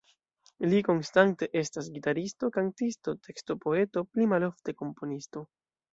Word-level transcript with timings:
Li 0.69 0.79
konstante 0.87 1.49
estas 1.61 1.91
gitaristo, 1.97 2.51
kantisto, 2.57 3.15
tekstopoeto, 3.29 4.07
pli 4.15 4.29
malofte 4.33 4.77
komponisto. 4.81 5.45